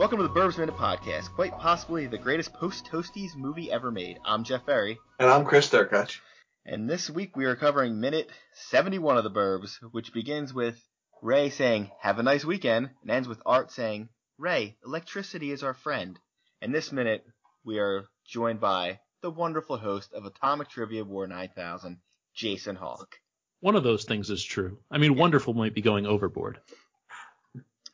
[0.00, 4.18] Welcome to the Burbs Minute Podcast, quite possibly the greatest post-Toasties movie ever made.
[4.24, 6.18] I'm Jeff Ferry, And I'm Chris Derkach.
[6.64, 8.30] and this week we are covering minute
[8.70, 10.82] 71 of the Burbs, which begins with
[11.20, 14.08] Ray saying, have a nice weekend, and ends with Art saying,
[14.38, 16.18] Ray, electricity is our friend.
[16.62, 17.22] And this minute,
[17.62, 21.98] we are joined by the wonderful host of Atomic Trivia War 9000,
[22.34, 23.16] Jason Hawk.
[23.60, 24.78] One of those things is true.
[24.90, 26.58] I mean, wonderful might be going overboard.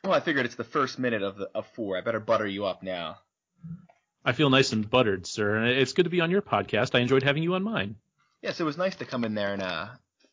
[0.07, 1.97] Well, I figured it's the first minute of the of four.
[1.99, 3.17] I better butter you up now.
[4.25, 5.57] I feel nice and buttered, sir.
[5.57, 6.95] and It's good to be on your podcast.
[6.95, 7.97] I enjoyed having you on mine.
[8.41, 9.89] Yes, it was nice to come in there and uh,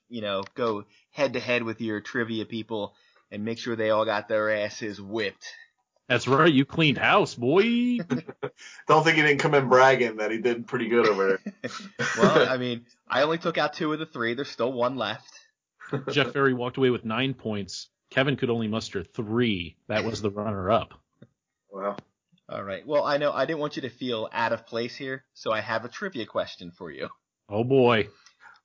[0.09, 2.94] you know, go head to head with your trivia people
[3.32, 5.52] and make sure they all got their asses whipped.
[6.08, 6.54] That's right.
[6.54, 7.63] You cleaned house, boy.
[8.88, 11.71] Don't think he didn't come in bragging that he did pretty good over there.
[12.20, 14.35] Well, I mean, I only took out two of the three.
[14.35, 15.32] There's still one left.
[16.12, 17.88] Jeff Ferry walked away with nine points.
[18.13, 19.76] Kevin could only muster three.
[19.88, 20.93] That was the runner-up.
[21.71, 21.98] Wow.
[22.48, 22.85] All right.
[22.85, 25.62] Well, I know I didn't want you to feel out of place here, so I
[25.62, 27.10] have a trivia question for you.
[27.49, 28.10] Oh boy.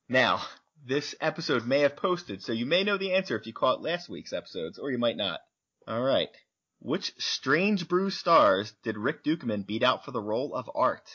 [0.07, 0.43] Now,
[0.87, 4.11] this episode may have posted, so you may know the answer if you caught last
[4.11, 5.41] week's episodes, or you might not.
[5.87, 6.29] All right.
[6.81, 11.09] Which Strange Brew stars did Rick Ducommun beat out for the role of Art?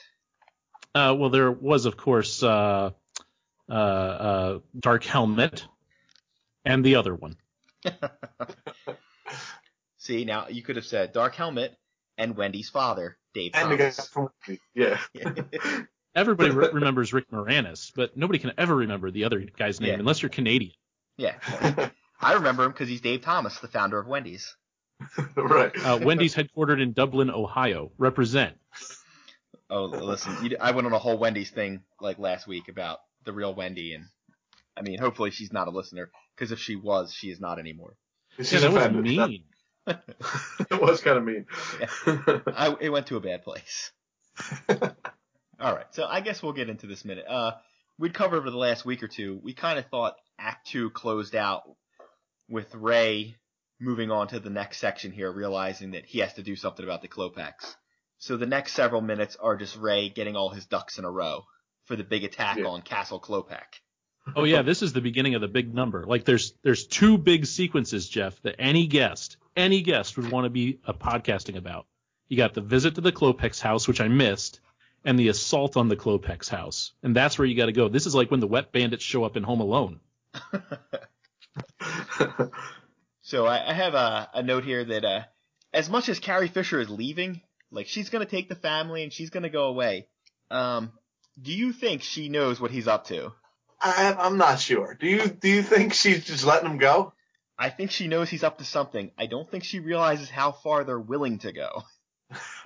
[0.96, 2.92] Uh, well, there was, of course, uh,
[3.70, 5.66] uh, uh, Dark Helmet,
[6.66, 7.38] and the other one.
[9.98, 11.76] See, now you could have said Dark Helmet
[12.18, 14.10] and Wendy's father, Dave And the guy Thomas.
[14.10, 14.30] from
[14.76, 15.00] yeah.
[16.16, 20.00] Everybody re- remembers Rick Moranis, but nobody can ever remember the other guy's name Yeah.
[20.00, 20.74] unless you're Canadian.
[21.18, 21.36] yeah.
[22.22, 24.56] I remember him because he's Dave Thomas, the founder of Wendy's.
[25.36, 25.72] right.
[25.84, 27.92] Uh, Wendy's headquartered in Dublin, Ohio.
[27.98, 28.56] Represent.
[29.70, 33.34] Oh, listen, you, I went on a whole Wendy's thing like last week about the
[33.34, 34.06] real Wendy, and
[34.78, 36.12] I mean, hopefully she's not a listener
[36.44, 37.96] because if she was, she is not anymore.
[38.38, 39.44] She's Yeah, that was mean.
[39.88, 41.46] it was kind of mean.
[42.06, 43.94] I, it went to a bad place.
[44.70, 47.26] All right, so I guess we'll get into this minute.
[47.30, 47.54] Uh,
[47.98, 49.40] we'd covered over the last week or two.
[49.42, 51.64] We kind of thought Act Two closed out
[52.50, 53.38] with Ray
[53.80, 57.02] moving on to the next section here, realizing that he has to do something about
[57.02, 57.74] the Klopeks.
[58.18, 61.44] So the next several minutes are just Ray getting all his ducks in a row
[61.86, 62.66] for the big attack Yeah.
[62.66, 63.80] on Castle Klopek.
[64.38, 66.06] Oh yeah, this is the beginning of the big number.
[66.06, 70.50] Like there's there's two big sequences, Jeff, that any guest, any guest would want to
[70.50, 71.88] be a podcasting about.
[72.30, 74.62] You got the visit to the Klopeks house, which I missed,
[75.04, 76.94] and the assault on the Klopeks house.
[77.04, 77.90] And that's where you got to go.
[77.90, 80.00] This is like when the wet bandits show up in Home Alone.
[83.24, 85.22] So I, I have a, a note here that uh,
[85.74, 87.42] as much as Carrie Fisher is leaving,
[87.72, 90.08] like she's gonna take the family and she's gonna go away.
[90.52, 90.92] Um,
[91.42, 93.32] do you think she knows what he's up to?
[93.84, 94.96] I, I'm not sure.
[95.00, 97.14] Do you do you think she's just letting him go?
[97.58, 99.12] I think she knows he's up to something.
[99.18, 101.84] I don't think she realizes how far they're willing to go.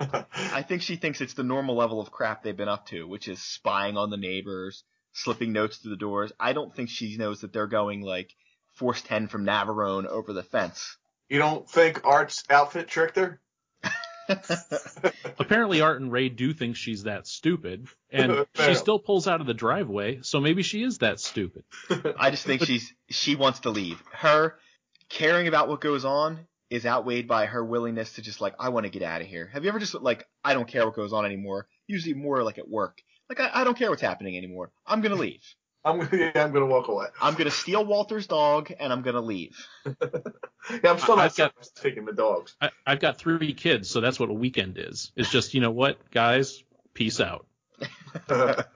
[0.00, 3.28] I think she thinks it's the normal level of crap they've been up to, which
[3.28, 6.32] is spying on the neighbors, slipping notes through the doors.
[6.40, 8.34] I don't think she knows that they're going like
[8.74, 10.96] Force 10 from Navarone over the fence.
[11.28, 13.40] you don't think Art's outfit tricked her?
[15.38, 19.46] Apparently, Art and Ray do think she's that stupid, and she still pulls out of
[19.46, 20.20] the driveway.
[20.22, 21.64] So maybe she is that stupid.
[22.18, 24.02] I just think she's she wants to leave.
[24.12, 24.58] Her
[25.08, 28.84] caring about what goes on is outweighed by her willingness to just like I want
[28.84, 29.48] to get out of here.
[29.52, 31.66] Have you ever just like I don't care what goes on anymore?
[31.86, 33.00] Usually more like at work.
[33.28, 34.70] Like I, I don't care what's happening anymore.
[34.86, 35.42] I'm gonna leave.
[35.88, 37.06] I'm gonna yeah, I'm gonna walk away.
[37.20, 39.56] I'm gonna steal Walter's dog and I'm gonna leave.
[40.84, 42.54] Yeah, I'm still I- not I've got- taking the dogs.
[42.60, 45.12] I, I've got three kids, so that's what a weekend is.
[45.16, 46.62] It's just you know what, guys,
[46.92, 47.46] peace out.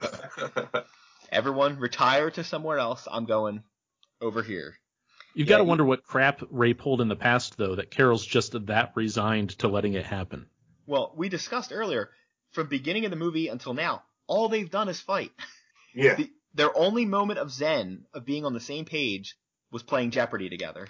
[1.31, 3.07] Everyone retire to somewhere else.
[3.11, 3.63] I'm going
[4.21, 4.75] over here.
[5.35, 7.91] You've Yeah, got to you- wonder what crap Ray pulled in the past, though, that
[7.91, 10.47] Carol's just that resigned to letting it happen.
[10.85, 12.09] Well, we discussed earlier,
[12.51, 15.31] from beginning of the movie until now, all they've done is fight.
[15.93, 16.15] yeah.
[16.15, 19.35] The, their only moment of zen, of being on the same page,
[19.71, 20.87] was playing Jeopardy together.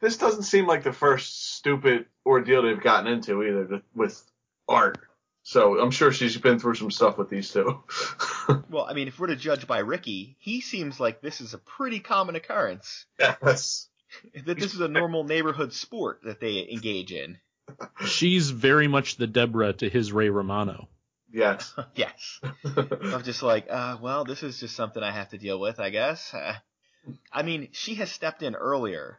[0.00, 4.22] This doesn't seem like the first stupid ordeal they've gotten into either with
[4.68, 4.98] Art.
[5.42, 7.82] So I'm sure she's been through some stuff with these two.
[8.68, 11.58] Well, I mean, if we're to judge by Ricky, he seems like this is a
[11.58, 13.06] pretty common occurrence.
[13.18, 13.88] yes.
[14.44, 17.38] That this is a normal neighborhood sport that they engage in.
[18.04, 20.88] She's very much the Deborah to his Ray Romano.
[21.34, 21.74] Yes.
[21.94, 22.40] yes.
[22.64, 25.90] I'm just like, uh, well, this is just something I have to deal with, I
[25.90, 26.32] guess.
[26.32, 26.54] Uh,
[27.32, 29.18] I mean, she has stepped in earlier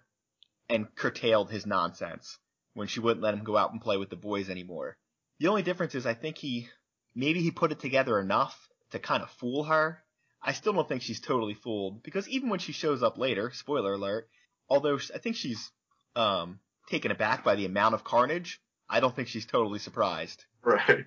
[0.69, 2.39] and curtailed his nonsense
[2.73, 4.97] when she wouldn't let him go out and play with the boys anymore.
[5.39, 6.69] The only difference is I think he,
[7.13, 8.57] maybe he put it together enough
[8.91, 10.01] to kind of fool her.
[10.41, 13.94] I still don't think she's totally fooled because even when she shows up later, spoiler
[13.94, 14.29] alert,
[14.69, 15.69] although I think she's,
[16.15, 16.59] um,
[16.89, 20.45] taken aback by the amount of carnage, I don't think she's totally surprised.
[20.63, 21.06] Right.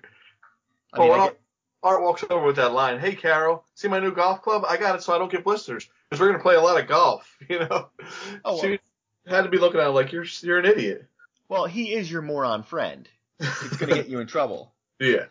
[0.93, 1.41] I mean, oh, Art, get-
[1.83, 2.99] Art walks over with that line.
[2.99, 4.63] Hey, Carol, see my new golf club?
[4.67, 6.87] I got it so I don't get blisters because we're gonna play a lot of
[6.87, 7.37] golf.
[7.49, 7.89] You know.
[8.45, 8.79] Oh, she
[9.27, 11.05] had to be looking at it like you're you're an idiot.
[11.47, 13.07] well, he is your moron friend.
[13.39, 14.73] It's gonna get you in trouble.
[15.01, 15.25] Yeah.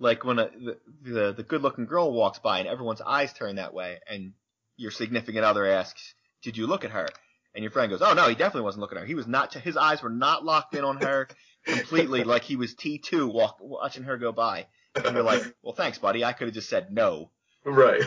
[0.00, 3.72] Like when a, the, the the good-looking girl walks by and everyone's eyes turn that
[3.72, 4.32] way, and
[4.76, 7.06] your significant other asks, "Did you look at her?"
[7.54, 9.06] And your friend goes, "Oh no, he definitely wasn't looking at her.
[9.06, 9.54] He was not.
[9.54, 11.28] His eyes were not locked in on her
[11.64, 15.74] completely, like he was T two walk, watching her go by." And you're like, "Well,
[15.74, 16.24] thanks, buddy.
[16.24, 17.30] I could have just said no.
[17.64, 18.02] Right.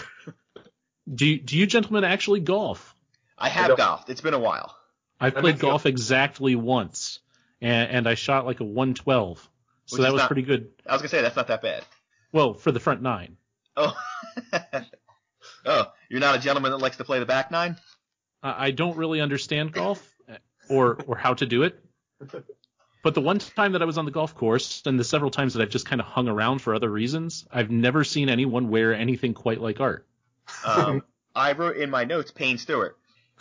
[1.13, 2.95] Do you, do you gentlemen actually golf?
[3.37, 4.09] I have don't- golfed.
[4.09, 4.75] It's been a while."
[5.19, 7.19] I've played makes you- golf exactly once,
[7.61, 9.49] and, and I shot like a 112,
[9.85, 10.69] so Which that is was not- pretty good.
[10.85, 11.83] I was gonna say that's not that bad.
[12.31, 13.37] Well, for the front nine,
[13.75, 13.95] Oh,
[15.65, 17.77] oh, you're not a gentleman that likes to play the back nine.
[18.43, 20.15] I I don't really understand golf
[20.69, 21.83] or or how to do it.
[23.07, 25.53] But the one time that I was on the golf course, and the several times
[25.53, 28.93] that I've just kind of hung around for other reasons, I've never seen anyone wear
[28.93, 30.05] anything quite like art.
[30.65, 31.01] Um,
[31.33, 32.97] I wrote in my notes Payne Stewart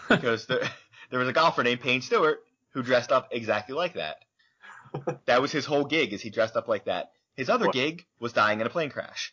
[0.09, 0.61] because there,
[1.11, 4.19] there was a golfer named Payne Stewart who dressed up exactly like that.
[5.25, 7.11] That was his whole gig, is he dressed up like that.
[7.35, 7.75] His other What?
[7.75, 9.33] gig was dying in a plane crash.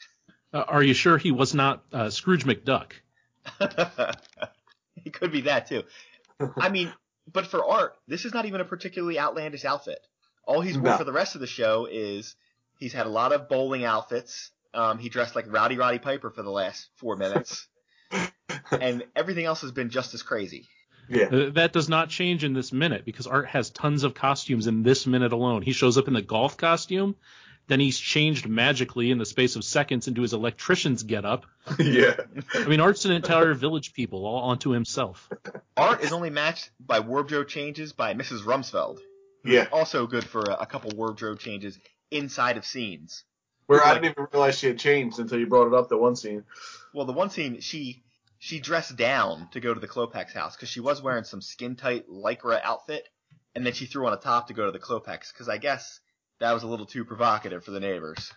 [0.51, 2.94] Uh, are you sure he was not uh, Scrooge McDuck?
[4.95, 5.83] he could be that too.
[6.57, 6.91] I mean,
[7.31, 10.00] but for art, this is not even a particularly outlandish outfit.
[10.45, 10.98] All he's worn No.
[10.98, 12.36] for the rest of the show is
[12.80, 14.51] he's had a lot of bowling outfits.
[14.74, 17.68] Um, he dressed like Rowdy Roddy Piper for the last four minutes,
[18.72, 20.68] and everything else has been just as crazy.
[21.10, 21.25] Yeah.
[21.25, 24.84] Uh, that does not change in this minute because Art has tons of costumes in
[24.84, 25.62] this minute alone.
[25.62, 27.16] He shows up in the golf costume,
[27.68, 31.45] then he's changed magically in the space of seconds into his electrician's getup.
[31.80, 32.16] yeah.
[32.54, 35.30] I mean, Art's an entire village people all onto himself.
[35.78, 38.42] Art is only matched by wardrobe changes by Mrs.
[38.42, 39.00] Rumsfeld.
[39.44, 39.68] Yeah.
[39.72, 41.80] Also good for a, a couple wardrobe changes
[42.12, 43.24] inside of scenes.
[43.66, 45.90] Where I didn't even realize she had changed until you brought it up.
[45.90, 46.44] The one scene.
[46.94, 48.04] Well, the one scene she
[48.40, 51.75] she dressed down to go to the Klopeks house because she was wearing some skin
[51.75, 53.07] tight lycra outfit,
[53.56, 56.01] and then she threw on a top to go to the Klopeks because I guess
[56.40, 58.31] that was a little too provocative for the neighbors.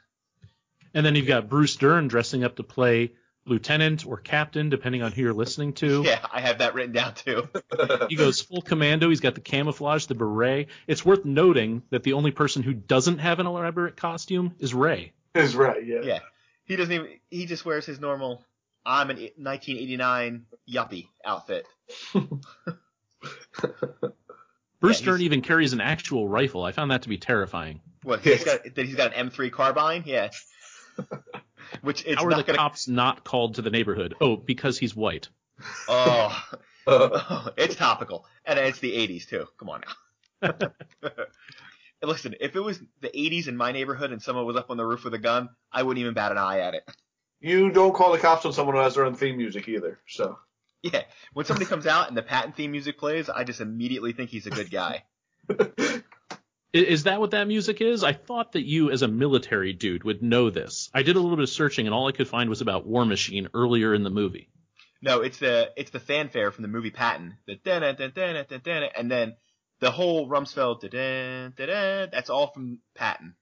[0.94, 3.12] And then you've got Bruce Dern dressing up to play
[3.46, 6.02] lieutenant or captain, depending on who you're listening to.
[6.04, 7.48] Yeah, I have that written down too.
[8.08, 9.08] He goes full commando.
[9.08, 10.68] He's got the camouflage, the beret.
[10.86, 15.12] It's worth noting that the only person who doesn't have an elaborate costume is Ray.
[15.34, 15.84] Is right.
[15.84, 16.00] Yeah.
[16.02, 16.18] Yeah,
[16.64, 17.08] he doesn't even.
[17.30, 18.44] He just wears his normal.
[18.84, 21.66] I'm an 1989 yuppie outfit.
[24.80, 26.62] Bruce Yeah, Dern he's- even carries an actual rifle.
[26.64, 27.80] I found that to be terrifying.
[28.02, 28.20] What?
[28.20, 28.86] He's got that.
[28.86, 30.04] He's got an M3 carbine.
[30.06, 30.30] Yeah.
[31.82, 32.58] Which it's How are not the gonna.
[32.58, 34.14] cops not called to the neighborhood?
[34.20, 35.28] Oh, because he's white.
[35.88, 36.42] Oh,
[36.86, 39.46] Uh, it's topical, and it's the 80s too.
[39.58, 39.82] Come on
[40.42, 40.52] now.
[42.02, 44.84] Listen, if it was the 80s in my neighborhood and someone was up on the
[44.84, 46.88] roof with a gun, I wouldn't even bat an eye at it.
[47.40, 49.98] you don't call the cops on someone who has their own theme music either.
[50.06, 50.38] So.
[50.82, 51.02] Yeah,
[51.32, 54.46] when somebody comes out and the Patton theme music plays, I just immediately think he's
[54.46, 55.04] a good guy.
[56.72, 58.04] Is that what that music is?
[58.04, 60.90] I thought that you, as a military dude, would know this.
[60.92, 63.04] I did a little bit of searching, and all I could find was about War
[63.06, 64.50] Machine earlier in the movie.
[65.00, 67.36] No, it's the it's the fanfare from the movie Patton.
[67.46, 69.36] The dun dun dun dun dun, and then
[69.80, 72.08] the whole Rumsfeld dun dun dun.
[72.12, 73.36] That's all from Patton.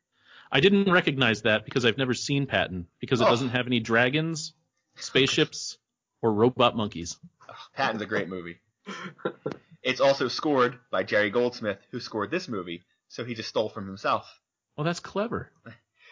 [0.53, 3.31] I didn't recognize that because I've never seen Patton because it Oh.
[3.31, 4.53] doesn't have any dragons,
[4.97, 5.79] spaceships,
[6.23, 7.17] or robot monkeys.
[7.75, 8.59] Patton's a great movie.
[9.83, 12.83] It's also scored by Jerry Goldsmith, who scored this movie,
[13.15, 14.41] so he just stole from himself.
[14.77, 15.53] Well, that's clever.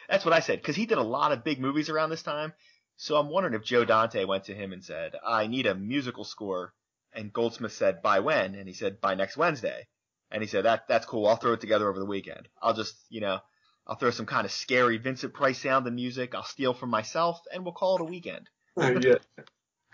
[0.09, 2.53] That's what I said, because he did a lot of big movies around this time.
[2.97, 6.23] So I'm wondering if Joe Dante went to him and said, I need a musical
[6.23, 6.75] score.
[7.13, 8.55] And Goldsmith said, by when?
[8.55, 9.89] And he said, by next Wednesday.
[10.31, 11.27] And he said, that, that's cool.
[11.27, 12.49] I'll throw it together over the weekend.
[12.63, 13.41] I'll just, you know,
[13.85, 16.37] I'll throw some kind of scary Vincent Price sound and music.
[16.37, 18.49] I'll steal from myself and we'll call it a weekend.
[18.77, 19.17] yeah.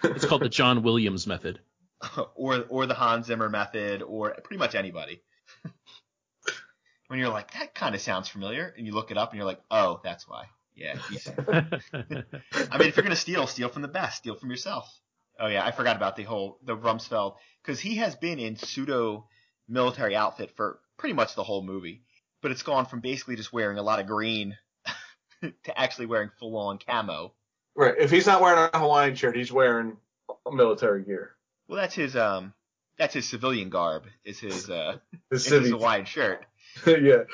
[0.04, 1.60] It's called the John Williams method.
[2.34, 5.22] or, or the Hans Zimmer method or pretty much anybody.
[7.08, 8.72] when you're like, that kind of sounds familiar.
[8.76, 10.44] And you look it up and you're like, oh, that's why.
[10.74, 10.96] Yeah.
[11.10, 14.18] He's, I mean, if you're gonna steal, steal from the best.
[14.18, 14.88] Steal from yourself.
[15.40, 19.26] Oh yeah, I forgot about the whole the Rumsfeld because he has been in pseudo
[19.68, 22.02] military outfit for pretty much the whole movie,
[22.42, 24.56] but it's gone from basically just wearing a lot of green
[25.42, 27.32] to actually wearing full on camo.
[27.76, 27.94] Right.
[27.98, 29.96] If he's not wearing a Hawaiian shirt, he's wearing
[30.50, 31.32] military gear.
[31.68, 32.52] Well, that's his um,
[32.98, 34.04] that's his civilian garb.
[34.24, 34.98] Is his uh,
[35.30, 35.70] His is his civvy.
[35.70, 36.44] Hawaiian shirt.
[36.86, 37.24] yeah.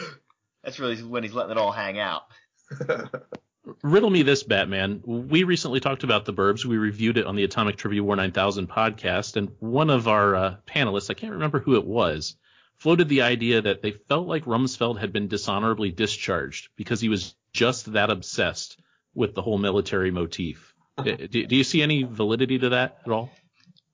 [0.63, 2.23] That's really when he's letting it all hang out.
[3.83, 5.03] Riddle me this, Batman.
[5.05, 6.65] We recently talked about the Burbs.
[6.65, 10.57] We reviewed it on the Atomic Trivia War 9000 podcast, and one of our uh,
[10.67, 12.37] panelists, I can't remember who it was,
[12.77, 17.35] floated the idea that they felt like Rumsfeld had been dishonorably discharged because he was
[17.53, 18.79] just that obsessed
[19.15, 20.75] with the whole military motif.
[21.03, 23.31] do, do you see any validity to that at all?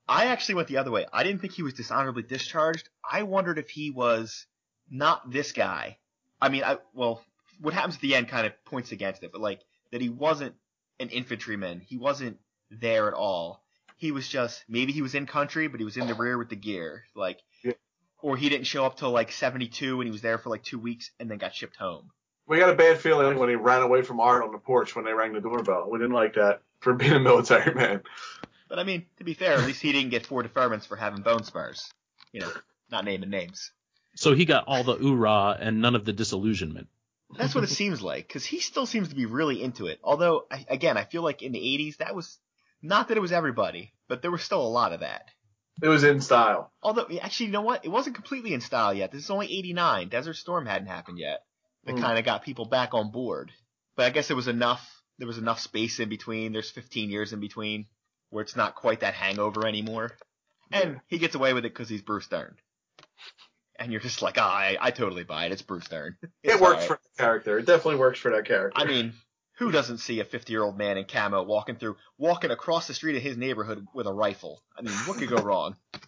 [0.09, 1.07] I actually went the other way.
[1.13, 2.89] I didn't think he was dishonorably discharged.
[3.09, 4.47] I wondered if he was
[4.91, 5.99] not this guy.
[6.41, 7.23] I mean, I well,
[7.61, 9.61] what happens at the end kind of points against it, but like
[9.93, 10.55] that he wasn't
[10.99, 11.81] an infantryman.
[11.81, 12.39] He wasn't
[12.71, 13.63] there at all.
[13.97, 16.49] He was just maybe he was in country, but he was in the rear with
[16.49, 17.73] the gear, like, Yeah.
[18.23, 20.79] or he didn't show up till like 72 and he was there for like two
[20.79, 22.11] weeks and then got shipped home.
[22.47, 25.05] We got a bad feeling when he ran away from Art on the porch when
[25.05, 25.89] they rang the doorbell.
[25.91, 28.03] We didn't like that for being a military man.
[28.69, 31.23] But I mean, to be fair, at least he didn't get four deferments for having
[31.23, 31.93] bone spurs.
[32.33, 32.53] You know,
[32.91, 33.71] not naming names.
[34.15, 36.89] So he got all the oorah and none of the disillusionment.
[37.37, 40.01] That's what it seems like, because he still seems to be really into it.
[40.03, 42.39] Although, I, again, I feel like in the 80s, that was
[42.83, 45.27] not that it was everybody, but there was still a lot of that.
[45.81, 46.73] It was in style.
[46.83, 47.85] Although, actually, you know what?
[47.85, 49.13] It wasn't completely in style yet.
[49.13, 50.09] This is only 89.
[50.09, 51.45] Desert Storm hadn't happened yet.
[51.85, 52.01] That Mm.
[52.01, 53.53] kind of got people back on board.
[53.97, 56.53] But I guess there was enough, there was enough space in between.
[56.53, 57.87] There's 15 years in between
[58.31, 60.13] where it's not quite that hangover anymore.
[60.73, 62.57] And he gets away with it because he's Bruce Dern.
[63.83, 65.53] And you're just like, ah, I, I totally buy it.
[65.53, 66.15] It's Bruce Dern.
[66.43, 66.87] It's it works alright.
[66.87, 67.59] for the character.
[67.59, 68.79] It definitely works for that character.
[68.79, 69.15] I mean,
[69.59, 72.93] who doesn't see a 50 year old man in camo walking through, walking across the
[72.93, 74.63] street of his neighborhood with a rifle?
[74.77, 75.77] I mean, what could go wrong?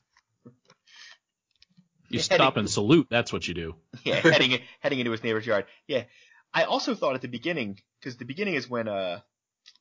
[2.08, 3.06] You Yeah, stop he- and salute.
[3.08, 3.74] That's what you do.
[4.04, 5.64] Yeah, heading heading into his neighbor's yard.
[5.86, 6.04] Yeah,
[6.52, 9.20] I also thought at the beginning because the beginning is when uh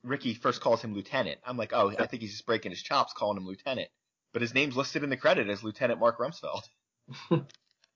[0.01, 1.39] Ricky first calls him lieutenant.
[1.45, 3.89] I'm like, oh, I think he's just breaking his chops calling him lieutenant.
[4.31, 6.61] But his name's listed in the credit as Lieutenant Mark Rumsfeld.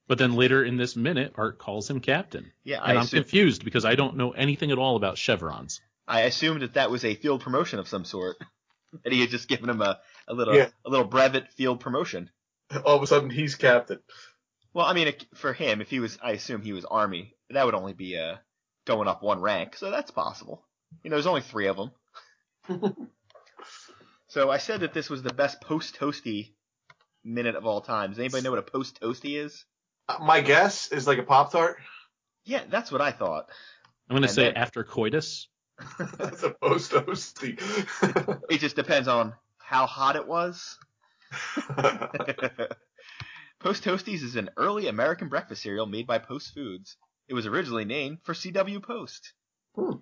[0.08, 2.52] But then later in this minute, Art calls him captain.
[2.64, 5.80] Yeah, I And I'm assume, confused because I don't know anything at all about chevrons.
[6.06, 8.36] I assumed that that was a field promotion of some sort.
[9.04, 9.98] that he had just given him a,
[10.28, 10.68] a little Yeah.
[10.84, 12.30] a little brevet field promotion.
[12.84, 13.98] All of a sudden, he's captain.
[14.72, 17.74] Well, I mean, for him, if he was, I assume he was Army, that would
[17.74, 18.36] only be uh,
[18.84, 20.64] going up one rank, so that's possible.
[21.02, 21.90] You know, there's only three of them.
[24.28, 26.52] so I said that this was the best post toasty
[27.24, 28.10] minute of all time.
[28.10, 29.64] Does anybody know what a post toasty is?
[30.20, 31.76] My guess is like a Pop Tart.
[32.44, 33.46] Yeah, that's what I thought.
[34.08, 35.48] I'm going to And say then- after coitus.
[36.18, 37.60] That's a post toasty.
[38.50, 40.78] It just depends on how hot it was.
[43.60, 46.96] Post Toasties is an early American breakfast cereal made by Post Foods.
[47.28, 48.80] It was originally named for C.W.
[48.80, 49.32] Post.
[49.74, 49.96] Hmm.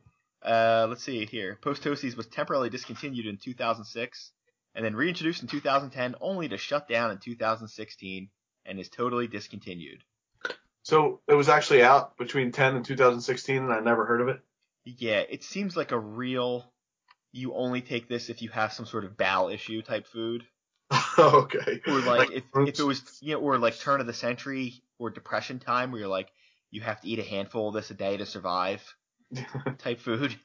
[0.45, 1.59] Uh, let's see here.
[1.63, 4.33] Post Toasties was temporarily discontinued in 2006
[4.75, 8.29] and then reintroduced in 2010 only to shut down in 2016
[8.67, 10.03] and is totally discontinued.
[10.83, 14.41] so it was actually out between 10 and 2016, and I never heard of it.
[14.85, 16.71] Yeah, it seems like a real
[17.33, 20.45] you only take this if you have some sort of bowel issue type food.
[21.19, 21.81] okay.
[21.87, 25.11] or like, if, if it was you know or like turn of the century or
[25.11, 26.29] depression time where you're like
[26.71, 28.95] you have to eat a handful of this a day to survive
[29.79, 30.37] type food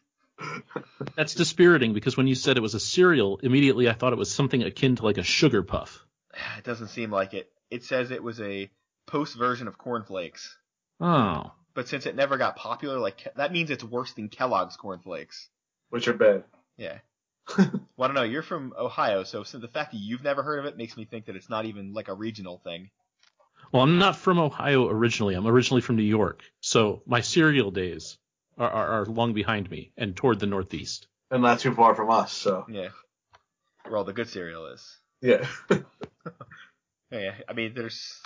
[1.15, 4.31] That's dispiriting because when you said it was a cereal, immediately I thought it was
[4.31, 6.05] something akin to like a sugar puff.
[6.57, 8.69] it doesn't seem like it it says it was a
[9.07, 10.57] post version of cornflakes
[11.01, 11.51] Oh.
[11.73, 15.49] but since it never got popular like that means it's worse than kellogg's cornflakes
[15.89, 16.43] Which are bad.
[16.77, 16.99] yeah
[17.57, 17.67] well
[17.99, 20.65] i don't know you're from ohio so, so the fact that you've never heard of
[20.65, 22.89] it makes me think that it's not even like a regional thing
[23.71, 25.35] Well, I'm not from Ohio originally.
[25.35, 26.41] I'm originally from New York.
[26.59, 28.17] So my cereal days
[28.57, 31.07] are, are, are long behind me and toward the Northeast.
[31.29, 32.65] And not too far from us, so.
[32.69, 32.89] yeah
[33.85, 35.45] where all the good cereal is Yeah.
[37.11, 38.19] Yeah, I mean, there's,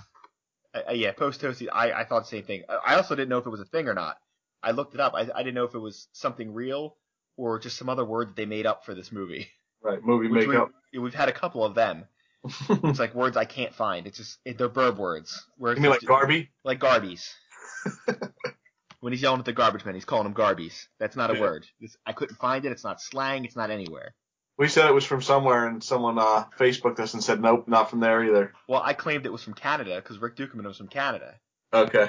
[0.73, 1.67] uh, uh, yeah, post toasty.
[1.71, 2.63] I, I thought the same thing.
[2.85, 4.17] I also didn't know if it was a thing or not.
[4.61, 5.13] I looked it up.
[5.15, 6.97] I, I didn't know if it was something real
[7.37, 9.47] or just some other word that they made up for this movie.
[9.81, 10.03] right.
[10.03, 10.71] Movie Which makeup.
[10.93, 12.05] we, we've had a couple of them.
[12.69, 14.05] It's like words I can't find.
[14.05, 15.45] It's just it, they're burb words.
[15.57, 16.49] Where you mean like just- Garby?
[16.65, 17.29] like garbies.
[18.99, 20.87] when he's yelling at the garbage man, he's calling them garbies.
[20.99, 21.41] That's not a Yeah.
[21.41, 21.65] word.
[21.79, 22.71] It's, I couldn't find it.
[22.71, 23.45] It's not slang.
[23.45, 24.13] It's not anywhere.
[24.57, 27.89] We said it was from somewhere, and someone uh, Facebooked us and said, nope, not
[27.89, 28.53] from there either.
[28.67, 31.35] Well, I claimed it was from Canada because Rick Ducommun was from Canada.
[31.73, 32.07] Okay.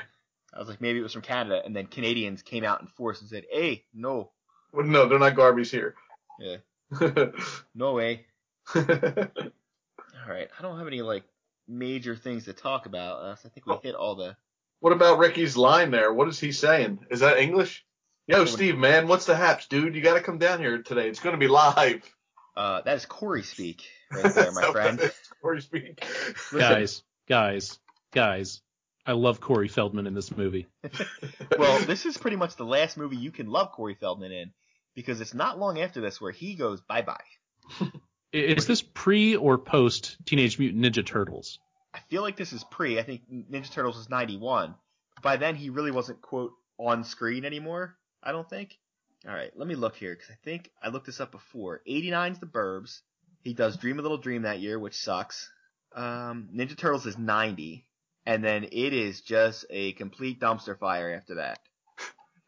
[0.53, 3.21] I was like, maybe it was from Canada, and then Canadians came out in force
[3.21, 4.31] and said, "Hey, no,
[4.73, 5.95] Well, no, they're not Garbies here.
[6.39, 6.59] Yeah.
[7.75, 8.27] no way."
[8.75, 8.83] All
[10.29, 11.25] right, I don't have any like
[11.67, 13.21] major things to talk about.
[13.21, 14.37] Uh, so I think we hit all the.
[14.81, 16.13] what about Ricky's line there?
[16.13, 17.07] What is he saying?
[17.11, 17.85] Is that English?
[18.27, 19.95] Yo, Steve, man, what's the haps, dude?
[19.95, 21.09] You got to come down here today.
[21.09, 22.03] It's going to be live.
[22.57, 25.13] Uh, that is Corey speak right there, my friend.
[25.43, 26.05] Corey speak.
[26.53, 27.79] Guys, guys,
[28.13, 28.61] guys.
[29.07, 30.67] I love Corey Feldman in this movie.
[31.59, 34.53] well, this is pretty much the last movie you can love Corey Feldman in
[34.95, 37.21] because it's not long after this where he goes bye bye.
[38.33, 41.61] Is this pre or post Teenage Mutant Ninja Turtles?
[41.95, 42.99] I feel like this is pre.
[42.99, 44.75] I think Ninja Turtles was 91.
[45.23, 47.97] By then, he really wasn't quote on screen anymore.
[48.25, 48.77] I don't think.
[49.27, 51.81] All right, let me look here because I think I looked this up before.
[51.89, 53.01] 89's The Burbs.
[53.43, 55.51] He does Dream a Little Dream that year, which sucks.
[55.95, 57.87] Um, Ninja Turtles is 90,
[58.27, 61.59] and then it is just a complete dumpster fire after that.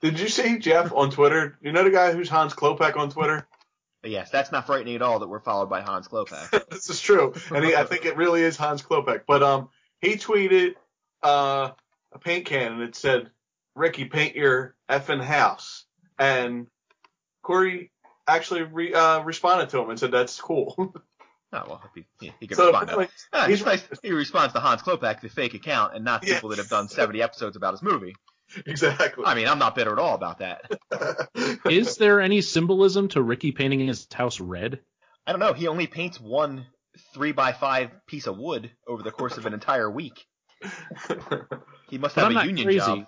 [0.02, 1.59] Did you see Jeff on Twitter?
[1.62, 3.49] You know the guy who's Hans Klopek on Twitter?
[4.04, 6.68] Yes, that's not frightening at all that we're followed by Hans Klopek.
[6.71, 9.23] this is true, and he, I think it really is Hans Klopek.
[9.26, 10.75] But um, he tweeted
[11.23, 11.71] uh,
[12.12, 13.30] a paint can and it said,
[13.75, 15.86] "Ricky, paint your effing house."
[16.18, 16.66] And
[17.42, 17.90] Corey
[18.26, 20.75] actually re, uh, responded to him and said, "That's cool."
[21.52, 22.88] oh well, he, he, he can so respond.
[22.88, 23.44] to apparently, that.
[23.44, 24.00] Ah, he's.
[24.02, 27.23] He responds to Hans Klopek, the fake account, and not people that have done 70
[27.23, 28.14] episodes about his movie.
[28.66, 29.25] exactly.
[29.26, 30.70] I mean, I'm not bitter at all about that.
[31.68, 34.80] Is there any symbolism to Ricky painting his house red?
[35.26, 35.52] I don't know.
[35.52, 36.66] He only paints one
[37.12, 40.25] three by five piece of wood over the course of an entire week.
[41.90, 43.06] He must But have I'm a not union crazy, job.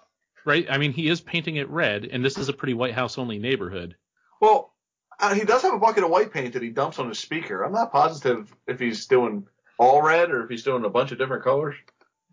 [0.48, 0.66] Right?
[0.68, 3.38] I mean, he is painting it red, and this is a pretty White House only
[3.38, 3.94] neighborhood.
[4.40, 4.74] well,
[5.20, 7.62] uh, he does have a bucket of white paint that he dumps on his speaker.
[7.64, 9.46] I'm not positive if he's doing
[9.78, 11.74] all red or if he's doing a bunch of different colors.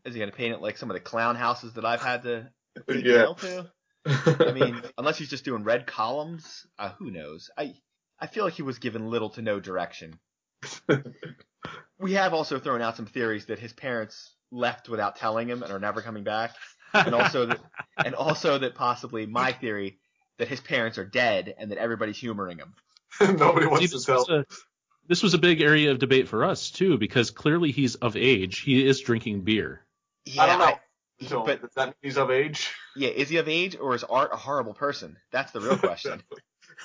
[0.06, 2.22] Is he going to paint it like some of the clown houses that I've had
[2.24, 2.48] to
[2.88, 3.34] take Yeah.
[3.40, 3.72] to?
[4.06, 7.50] I mean, unless he's just doing red columns, uh, who knows?
[7.58, 7.74] I
[8.20, 10.20] I feel like he was given little to no direction.
[12.00, 15.72] we have also thrown out some theories that his parents left without telling him and
[15.72, 16.52] are never coming back,
[16.94, 17.60] and also that
[18.06, 19.98] and also that possibly my theory
[20.38, 22.74] that his parents are dead and that everybody's humoring him.
[23.38, 24.18] Nobody See, wants to this, tell.
[24.18, 24.46] was a,
[25.08, 28.60] this was a big area of debate for us too, because clearly he's of age.
[28.60, 29.82] He is drinking beer.
[30.26, 30.80] Yeah, I don't know.
[31.28, 32.72] So, but does that mean he's of age?
[32.98, 35.16] yeah, is he of age or is Art a horrible person?
[35.32, 36.22] That's the real question.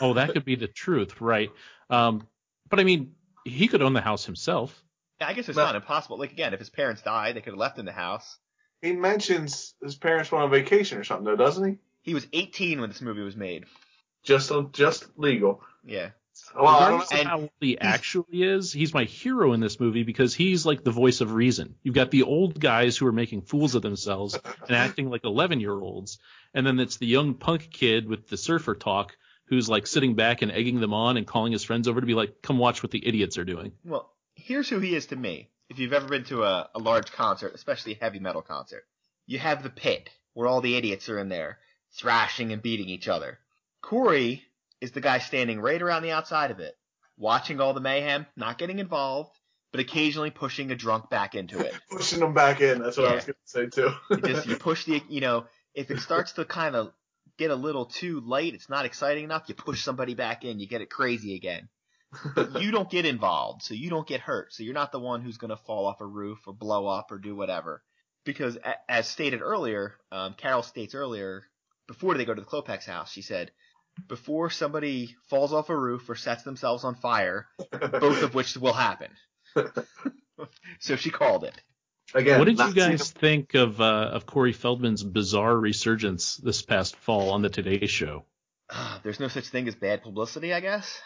[0.01, 1.51] Oh, that could be the truth, right?
[1.91, 2.29] Um,
[2.69, 3.15] but I mean,
[3.45, 4.85] he could own the house himself.
[5.21, 6.17] Yeah, I guess it's But- not impossible.
[6.17, 8.39] Like again, if his parents died, they could have left him the house.
[8.83, 11.79] He mentions his parents went on vacation or something, though, doesn't he?
[12.03, 13.67] He was 18 when this movie was made.
[14.23, 15.63] Just just legal.
[15.85, 16.11] Yeah.
[16.55, 17.21] Well, I don't Regardless know.
[17.21, 20.83] of how old he actually is, he's my hero in this movie because he's like
[20.83, 21.75] the voice of reason.
[21.83, 25.61] You've got the old guys who are making fools of themselves and acting like 11
[25.61, 26.19] year olds,
[26.55, 30.43] and then it's the young punk kid with the surfer talk who's like sitting back
[30.43, 32.93] and egging them on and calling his friends over to be like, come watch what
[32.93, 33.73] the idiots are doing.
[33.85, 35.51] Well, here's who he is to me.
[35.71, 38.83] If you've ever been to a, a large concert, especially a heavy metal concert,
[39.27, 41.59] you have the pit where all the idiots are in there
[41.97, 43.39] thrashing and beating each other.
[43.81, 44.45] Corey
[44.81, 46.77] is the guy standing right around the outside of it,
[47.17, 49.31] watching all the mayhem, not getting involved,
[49.73, 51.75] but occasionally pushing a drunk back into it.
[51.91, 52.83] pushing them back in.
[52.83, 53.93] That's what I was going to say too.
[54.11, 56.93] You just you push the you know if it starts to kind of
[57.39, 59.45] get a little too light, it's not exciting enough.
[59.47, 61.69] You push somebody back in, you get it crazy again.
[62.35, 64.53] But you don't get involved, so you don't get hurt.
[64.53, 67.11] So you're not the one who's going to fall off a roof or blow up
[67.13, 67.83] or do whatever.
[68.25, 71.45] Because a- as stated earlier, um, Carol states earlier
[71.87, 73.51] before they go to the Klopeks house, she said.
[74.09, 78.73] Before somebody falls off a roof or sets themselves on fire, both of which will
[78.73, 79.11] happen.
[80.79, 81.61] so she called it.
[82.15, 86.63] Again, what did you seeing guys think of uh, of Corey Feldman's bizarre resurgence this
[86.63, 88.25] past fall on the Today Show?
[88.71, 91.01] Ah, There's no such thing as bad publicity, I guess.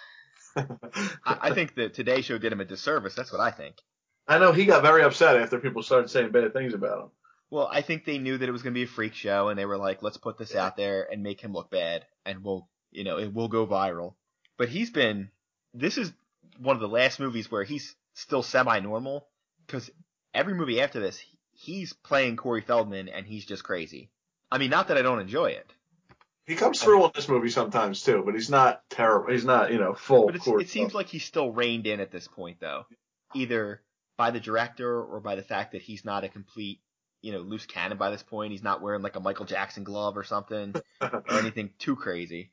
[1.25, 3.15] I think the Today Show did him a disservice.
[3.15, 3.77] That's what I think.
[4.27, 7.11] I know he got very upset after people started saying bad things about him.
[7.51, 9.59] Well, I think they knew that it was going to be a freak show, and
[9.59, 12.69] they were like, "Let's put this out there and make him look bad, and we'll,
[12.91, 14.15] you know, it will go viral."
[14.57, 15.31] But he's been.
[15.73, 16.13] This is
[16.59, 19.27] one of the last movies where he's still semi-normal,
[19.67, 19.91] because
[20.33, 24.11] every movie after this, he's playing Corey Feldman, and he's just crazy.
[24.51, 25.74] I mean, not that I don't enjoy it,
[26.47, 29.33] He comes through on this movie sometimes too, but he's not terrible.
[29.33, 30.27] He's not, you know, full.
[30.27, 32.85] but it seems like he's still reined in at this point, though,
[33.35, 33.81] either
[34.19, 36.81] by the director or by the fact that he's not a complete,
[37.23, 38.53] you know, loose cannon by this point.
[38.53, 42.53] He's not wearing like a Michael Jackson glove or something or anything too crazy.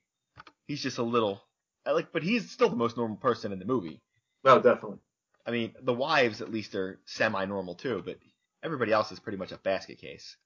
[0.68, 1.42] He's just a little
[1.86, 4.02] like, but he's still the most normal person in the movie.
[4.46, 5.00] no, definitely.
[5.46, 8.20] I mean, the wives at least are semi-normal too, but
[8.64, 10.38] everybody else is pretty much a basket case.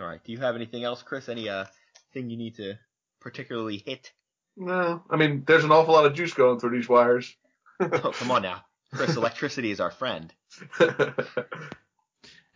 [0.00, 0.24] All right.
[0.24, 1.28] Do you have anything else, Chris?
[1.28, 1.66] Any uh
[2.14, 2.78] thing you need to
[3.20, 4.12] particularly hit?
[4.56, 7.34] No, I mean, there's an awful lot of juice going through these wires.
[7.80, 9.16] Oh, come on now, Chris.
[9.16, 10.32] Electricity is our friend.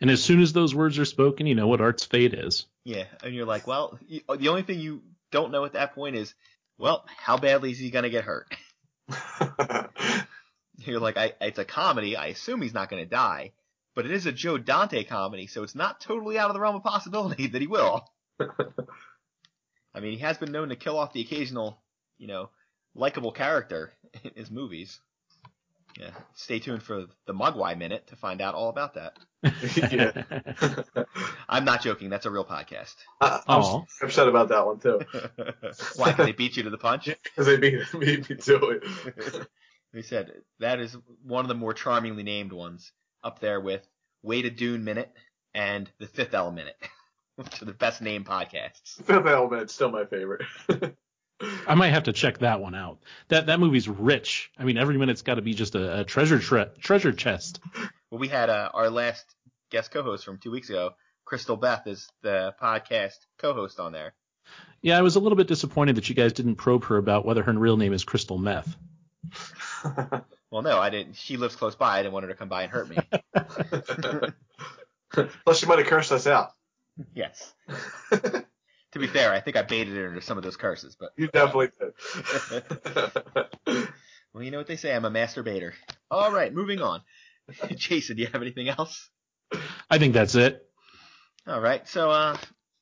[0.01, 2.65] And as soon as those words are spoken, you know what Art's fate is.
[2.85, 6.15] Yeah, and you're like, well, you, the only thing you don't know at that point
[6.15, 6.33] is,
[6.77, 8.47] well, how badly is he gonna get hurt?
[10.77, 12.15] You're like, I, it's a comedy.
[12.15, 13.51] I assume he's not gonna die,
[13.93, 16.77] but it is a Joe Dante comedy, so it's not totally out of the realm
[16.77, 18.07] of possibility that he will.
[19.93, 21.81] I mean, he has been known to kill off the occasional,
[22.17, 22.49] you know,
[22.95, 24.99] likable character in his movies.
[25.99, 26.11] Yeah.
[26.35, 29.17] Stay tuned for the Mogwai Minute to find out all about that.
[29.91, 31.03] yeah.
[31.49, 32.09] I'm not joking.
[32.09, 32.93] That's a real podcast.
[33.19, 33.81] I, I'm Aw.
[34.03, 34.99] upset about that one too.
[35.95, 36.13] Why?
[36.13, 37.09] 'Cause they beat you to the punch?
[37.23, 39.47] Because they beat, beat me to it.
[39.91, 42.91] They said that is one of the more charmingly named ones,
[43.23, 43.81] up there with
[44.21, 45.11] Way to Dune Minute
[45.55, 46.77] and The Fifth Element Minute,
[47.39, 48.95] which are the best named podcasts.
[49.03, 50.43] Fifth Element's still my favorite.
[51.67, 52.99] I might have to check that one out.
[53.29, 54.51] That that movie's rich.
[54.57, 57.61] I mean, every minute's got to be just a, a treasure tre- treasure chest.
[58.11, 59.25] Well, we had uh, our last
[59.71, 60.91] guest co-host from two weeks ago,
[61.23, 64.13] Crystal Beth, is the podcast co-host on there.
[64.81, 67.43] Yeah, I was a little bit disappointed that you guys didn't probe her about whether
[67.43, 68.75] her real name is Crystal Meth.
[70.51, 71.15] Well, no, I didn't.
[71.15, 71.99] She lives close by.
[71.99, 72.97] I didn't want her to come by and hurt me.
[75.45, 76.53] Plus, she might have cursed us out.
[77.13, 77.53] Yes.
[78.93, 81.27] To be fair, I think I baited her into some of those curses, but You
[81.27, 82.63] definitely did.
[84.33, 84.95] well, you know what they say.
[84.95, 85.75] I'm a master baiter.
[86.09, 87.01] All right, moving on.
[87.75, 89.09] Jason, do you have anything else?
[89.91, 90.67] I think that's it.
[91.45, 92.37] All right, so uh,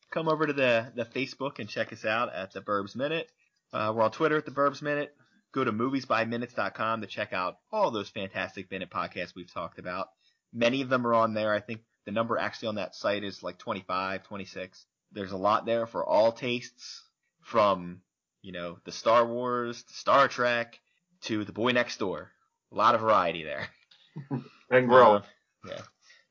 [0.10, 3.30] come over to the the Facebook and check us out at the Burbs Minute.
[3.73, 5.13] Uh, we're on Twitter at the Burbs Minute.
[5.53, 10.08] Go to moviesbyminutes.com to check out all those fantastic minute podcasts we've talked about.
[10.53, 11.53] Many of them are on there.
[11.53, 14.86] I think the number actually on that site is like 25, 26.
[15.12, 17.04] There's a lot there for all tastes,
[17.41, 18.02] from
[18.41, 20.80] you know the Star Wars, to Star Trek,
[21.24, 22.32] to the Boy Next Door.
[22.72, 23.67] A lot of variety there.
[24.72, 25.22] and growing.
[25.65, 25.82] Uh, yeah.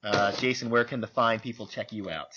[0.02, 2.32] Uh, Jason, where can the fine people check you out?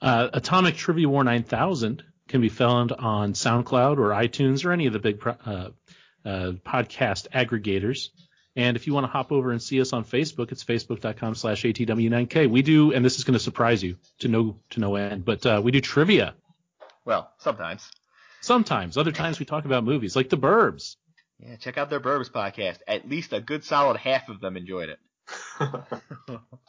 [0.00, 4.94] Uh, Atomic Trivia War 9000 can be found on SoundCloud or iTunes or any of
[4.94, 5.70] the big pro- uh,
[6.24, 8.08] uh, podcast aggregators.
[8.56, 11.62] And if you want to hop over and see us on Facebook, it's facebook.com slash
[11.64, 12.48] ATW9K.
[12.48, 15.44] We do, and this is going to surprise you to no, to no end, but
[15.44, 16.34] uh, we do trivia
[17.04, 17.90] Well, sometimes.
[18.40, 18.96] sometimes.
[18.96, 20.96] Other times we talk about movies, like The Burbs.
[21.40, 22.78] Yeah, check out their Burbs podcast.
[22.86, 24.98] At least a good solid half of them enjoyed it.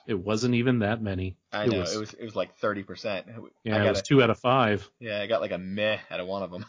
[0.08, 1.36] It wasn't even that many.
[1.52, 3.26] I It know was- it was it was like thirty percent.
[3.64, 4.88] Yeah, I it was a, two out of five.
[5.00, 6.64] yeah, I got like a meh out of one of them.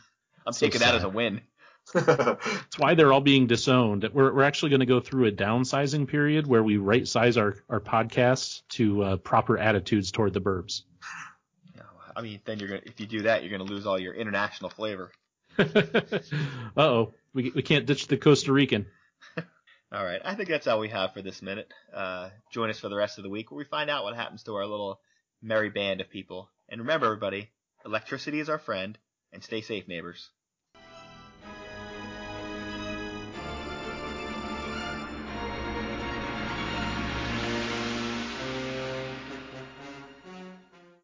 [0.46, 1.42] I'm So taking that as a win.
[1.94, 4.08] That's why they're all being disowned.
[4.12, 7.56] We're, we're actually going to go through a downsizing period where we right size our,
[7.68, 10.82] our podcasts to uh, proper attitudes toward the burbs.
[11.76, 11.84] No,
[12.16, 14.70] I mean, then you're gonna if you do that, you're gonna lose all your international
[14.70, 15.12] flavor.
[15.58, 16.20] uh
[16.76, 18.86] oh, we, we can't ditch the Costa Rican.
[19.92, 21.72] All right, I think that's all we have for this minute.
[21.94, 24.42] Uh, join us for the rest of the week where we find out what happens
[24.42, 25.00] to our little
[25.40, 26.50] merry band of people.
[26.68, 27.50] And remember, everybody,
[27.84, 28.98] electricity is our friend,
[29.32, 30.28] and stay safe, neighbors.